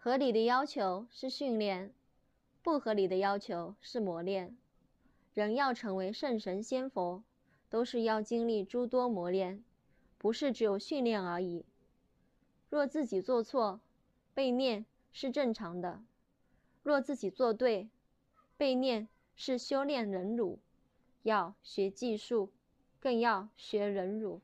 [0.00, 1.92] 合理的要求是训练
[2.62, 4.56] 不合理的要求是磨练。
[5.34, 7.22] 人要成为圣神仙佛
[7.68, 9.62] 都是要经历诸多磨练
[10.16, 11.66] 不是只有训练而已。
[12.70, 13.80] 若自己做错
[14.32, 16.00] 被念是正常的
[16.82, 17.88] 若自己做对
[18.56, 20.60] 被念是修炼忍辱。
[21.28, 22.50] 要学技术
[23.00, 24.40] 更要学忍辱。